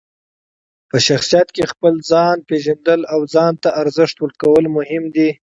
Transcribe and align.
په 0.89 0.97
شخصیت 1.07 1.47
کې 1.55 1.63
خپل 1.71 1.93
ځان 2.11 2.37
پېژندل 2.47 3.01
او 3.13 3.19
ځان 3.33 3.53
ته 3.63 3.69
ارزښت 3.81 4.15
ورکول 4.19 4.63
مهم 4.77 5.03
دي. 5.15 5.29